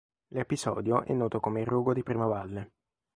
L'episodio 0.29 1.03
è 1.03 1.13
noto 1.13 1.39
come 1.39 1.63
Rogo 1.63 1.93
di 1.93 2.01
Primavalle. 2.01 2.71